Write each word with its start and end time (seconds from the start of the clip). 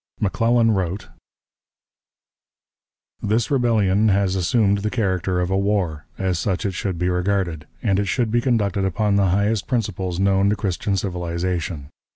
McClellan 0.19 0.71
wrote: 0.71 1.09
"This 3.21 3.51
rebellion 3.51 4.07
has 4.09 4.35
assumed 4.35 4.79
the 4.79 4.89
character 4.89 5.39
of 5.39 5.51
a 5.51 5.57
war; 5.59 6.05
as 6.17 6.39
such 6.39 6.65
it 6.65 6.71
should 6.73 6.97
be 6.97 7.07
regarded, 7.07 7.67
and 7.83 7.99
it 7.99 8.05
should 8.05 8.31
be 8.31 8.41
conducted 8.41 8.83
upon 8.83 9.15
the 9.15 9.29
highest 9.29 9.67
principles 9.67 10.19
known 10.19 10.49
to 10.49 10.55
Christian 10.55 10.97
civilization. 10.97 11.89